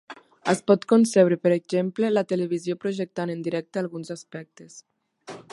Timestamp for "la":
2.19-2.25